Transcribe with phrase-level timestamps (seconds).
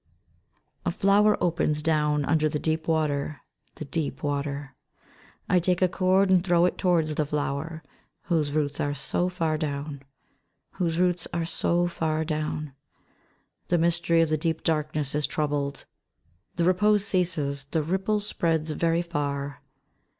[0.83, 4.75] A FLOWER opens down under the deep water..♦ the deep water.
[5.47, 7.83] I take a cord and throw it towards the flower
[8.23, 10.01] whose roots are so far down.
[10.71, 12.73] Whose roots are so far down.
[13.67, 15.85] The mystery of the deep darkness is troubled,
[16.55, 19.61] the repose ceases, the ripple spreads very far.